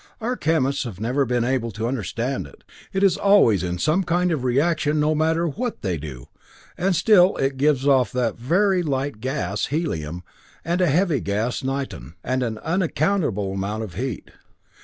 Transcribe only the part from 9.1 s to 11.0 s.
gas, helium, and a